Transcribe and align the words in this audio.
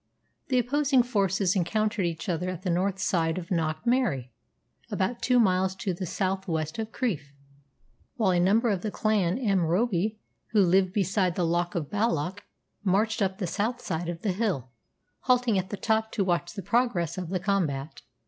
The 0.47 0.57
opposing 0.57 1.03
forces 1.03 1.55
encountered 1.55 2.07
each 2.07 2.27
other 2.27 2.49
at 2.49 2.63
the 2.63 2.71
north 2.71 2.97
side 2.97 3.37
of 3.37 3.51
Knock 3.51 3.85
Mary, 3.85 4.31
about 4.89 5.21
two 5.21 5.39
miles 5.39 5.75
to 5.75 5.93
the 5.93 6.07
south 6.07 6.47
west 6.47 6.79
of 6.79 6.91
Crieff, 6.91 7.31
while 8.15 8.31
a 8.31 8.39
number 8.39 8.69
of 8.71 8.81
the 8.81 8.89
clan 8.89 9.37
M'Robbie, 9.37 10.17
who 10.53 10.61
lived 10.63 10.91
beside 10.91 11.35
the 11.35 11.45
Loch 11.45 11.75
of 11.75 11.91
Balloch, 11.91 12.41
marched 12.83 13.21
up 13.21 13.37
the 13.37 13.45
south 13.45 13.79
side 13.79 14.09
of 14.09 14.23
the 14.23 14.31
hill, 14.31 14.71
halting 15.19 15.59
at 15.59 15.69
the 15.69 15.77
top 15.77 16.11
to 16.13 16.23
watch 16.23 16.53
the 16.53 16.63
progress 16.63 17.19
of 17.19 17.29
the 17.29 17.39
combat. 17.39 18.01